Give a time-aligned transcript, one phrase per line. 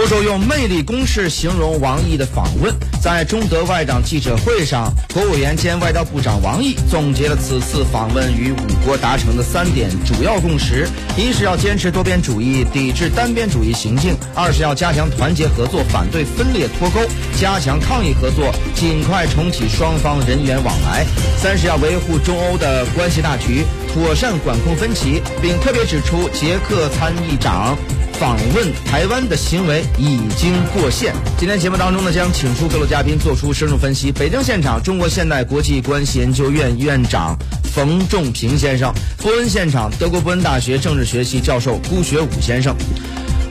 [0.00, 2.74] 欧洲用“魅力攻势”形容王毅的访问。
[3.02, 17.00] 在中德外长记者会上，国务委员兼外交部长王毅总结了此次访问与五国达成的三点主要共识：一是要坚持多边主义，抵制单边主义行径；二是要加强团结合作，反对分裂脱钩，
[17.38, 21.04] 加强抗疫合作，尽快重启双方人员往来；
[21.36, 27.76] 三是要维护中欧的关系大局，妥善管控分歧，并特别指出捷克参议长。
[28.20, 31.14] 访问台湾的行为已经过线。
[31.38, 34.12] 今天节目当中呢，将请出各路嘉宾做出深入分析。
[34.12, 37.34] 北京现场，中国现代国际关系研究院院长
[37.72, 42.76] 冯仲平先生；波恩现场，德国波恩大学政治学系教授辜学武先生。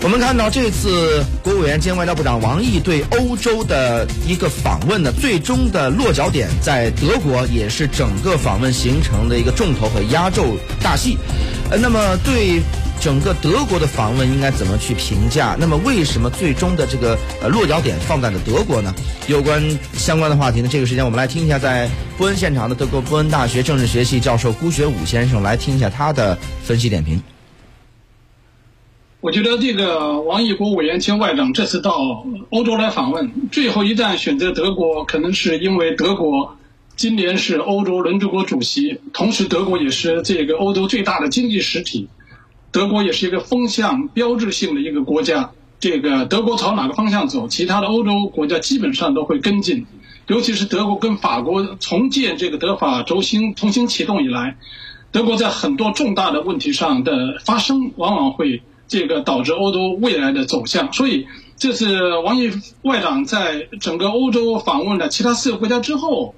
[0.04, 11.18] 我们看到这次国务委员兼外交部长王毅对欧洲的一个访问呢，最终的落脚点在德国，也是整个访问行程的一个重头和压轴大戏。
[11.72, 12.62] 呃，那么对。
[13.00, 15.56] 整个德国的访问应该怎么去评价？
[15.58, 18.94] 那么为什么最终的这个呃落脚点放在了德国呢？
[19.28, 19.62] 有关
[19.94, 27.22] 相关的话题呢，这个时间我们来听一下在波恩现场的德国波恩大学政治学系教授辜学武先生来听一下他的分析点评。
[29.22, 36.58] 我觉得这个王毅国务委员兼外长这次到欧洲来访问，最后一站选择德国，可能是因为德国
[36.98, 42.10] 今年是欧洲轮值国主席，同时德国也是这个欧洲最大的经济实体。
[42.72, 49.86] 德国也是一个风向标志性的一个国家，这个德国朝哪个方向走，其他的欧洲国家基本上都会跟进。
[50.28, 54.58] 尤其是德国跟法国重建这个德法轴心重新启动以来，
[55.12, 60.94] 德国在很多重大的问题上的发生，往往会这个导致欧洲未来的走向。
[60.94, 61.26] 所以，
[61.58, 62.52] 这次王毅
[62.84, 66.36] 外长在整个欧洲访问了其他四个国家之后，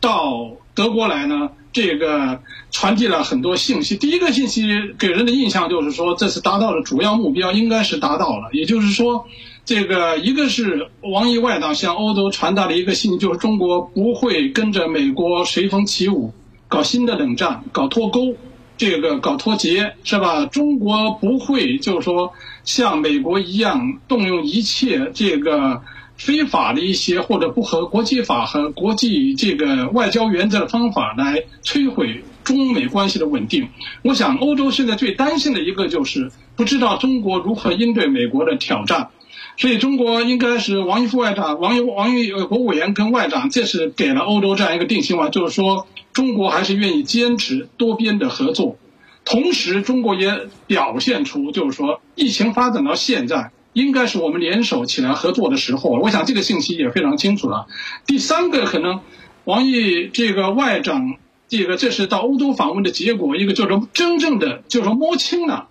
[0.00, 1.50] 到德国来呢？
[1.72, 3.96] 这个传递了很多信息。
[3.96, 4.62] 第一个信息
[4.98, 8.50] 给人的印象就是说，这次达到的主要目标，应该是达到了。
[8.52, 9.26] 也就是说，
[9.64, 16.32] 这个一个是王毅外长向欧洲传达了一个信息，就是中国不会跟着美国随风起舞，
[16.68, 18.34] 搞新的冷战，搞脱钩，
[18.76, 20.46] 这个搞脱节，是吧？
[20.46, 22.32] 中国不会就是说
[22.64, 25.82] 像美国一样动用一切这个。
[26.18, 33.68] 非法的一些或者不合国际法和国际这个外交原则的方法来摧毁中美关系的稳定。
[34.02, 39.10] 我想，欧洲现在最担心的一个就是不知道中国如何应对美国的挑战。
[39.56, 48.76] 所以，中国应该是王毅副外长、王毅王毅国务委员跟外长，这是给了欧洲这样一个定心丸，就是说中国还是愿意坚持多边的合作。
[49.24, 53.50] 同时，中国也表现出就是说，疫情发展到现在。
[53.72, 57.66] 应该是我们联手起来合作的时候，我想这个信息也非常清楚了。
[58.06, 59.00] 第三个可能，
[59.44, 61.16] 王毅这个外长，
[61.48, 65.68] 这个这是到欧洲访问的结果，一个就是真正的就是摸清了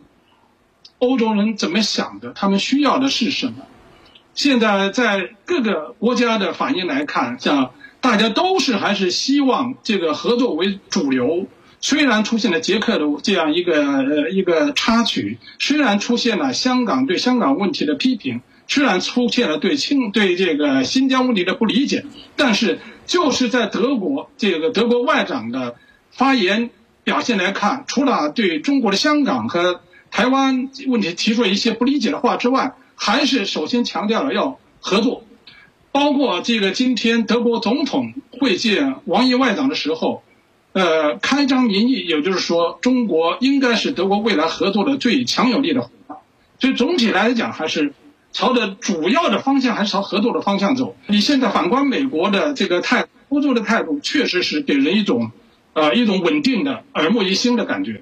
[0.99, 3.65] 欧洲人怎么想的，他们需要的是什么。
[4.33, 7.71] 现在在各个国家的反应来看，像
[8.01, 11.47] 大家都是还是希望这个合作为主流。
[11.79, 22.03] 虽然出现了捷克的这样一个呃一个插曲，虽然出现了香港对香港问题的批评，虽然出现了对清对这个新疆问题的不理解，
[22.35, 25.75] 但是就是在德国这个德国外长的
[26.09, 26.71] 发言
[27.03, 35.23] 表现来看，除了对中国的香港和台湾问题提出了一些不理解的话之外，还是首先强调了要合作，
[35.91, 40.23] 包括这个今天德国总统会见王毅外长的时候。
[40.73, 46.17] 呃，开张名义，也就是说，中国应该是德国未来合作的最强有力的伙伴。
[46.59, 47.93] 所以总体来讲，还是
[48.31, 50.95] 朝着主要的方向，还是朝合作的方向走。
[51.07, 55.31] 你现在反观美国的这个态度，欧洲的态度，确实是给人一种，
[55.73, 57.95] 呃，一种稳定的、耳目一新的感觉。